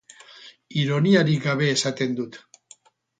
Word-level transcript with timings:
Ironiarik 0.83 1.43
gabe 1.43 1.67
esaten 1.73 2.17
dut. 2.21 2.41